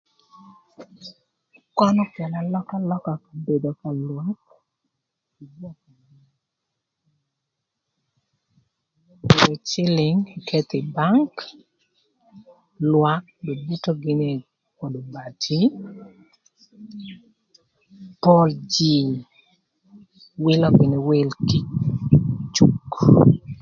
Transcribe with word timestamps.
Köny 1.77 1.97
okelo 2.03 2.35
alökalöka 2.41 3.11
pï 3.23 3.33
bedo 3.45 3.69
ka 3.79 3.89
lwak 4.07 4.39
ka 4.49 4.55
onwongo 5.43 5.73
gïnï 9.29 9.55
cïlïng 9.69 10.19
ketho 10.47 10.75
ï 10.81 10.89
bank 10.97 11.33
lwak 12.91 13.23
gërö 13.43 13.89
gïnï 14.03 14.29
öd 14.83 14.93
obati, 15.01 15.59
pol 18.23 18.49
jïï 18.73 19.05
wïlö 20.43 20.67
gïnï 20.77 20.97
wïl 21.07 21.29
kï 21.49 21.59
ï 21.63 21.65
cuk. 22.55 22.89